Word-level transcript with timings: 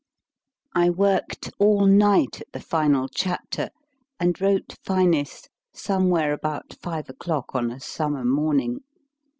I 0.73 0.89
worked 0.89 1.51
all 1.59 1.85
night 1.85 2.41
at 2.41 2.47
the 2.53 2.59
final 2.59 3.07
chapter, 3.07 3.69
and 4.19 4.41
wrote 4.41 4.73
Finis 4.83 5.47
somewhere 5.75 6.33
about 6.33 6.73
five 6.81 7.07
o 7.07 7.13
clock 7.13 7.53
on 7.53 7.69
a 7.69 7.79
summer 7.79 8.25
morning. 8.25 8.79